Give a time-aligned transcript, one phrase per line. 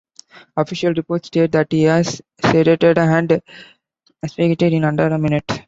[0.57, 3.39] Official reports state that he was sedated, and
[4.23, 5.45] asphyxiated in under a minute.